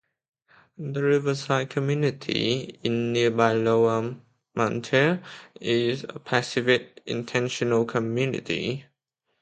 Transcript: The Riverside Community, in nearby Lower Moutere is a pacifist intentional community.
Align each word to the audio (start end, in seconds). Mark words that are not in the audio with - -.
The 0.79 1.03
Riverside 1.03 1.69
Community, 1.69 2.79
in 2.81 3.13
nearby 3.13 3.53
Lower 3.53 4.15
Moutere 4.55 5.21
is 5.59 6.05
a 6.05 6.17
pacifist 6.17 7.01
intentional 7.05 7.85
community. 7.85 8.85